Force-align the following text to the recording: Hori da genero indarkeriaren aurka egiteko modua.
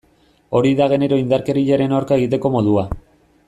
Hori 0.59 0.71
da 0.79 0.87
genero 0.93 1.19
indarkeriaren 1.25 1.95
aurka 1.99 2.21
egiteko 2.21 2.53
modua. 2.59 2.89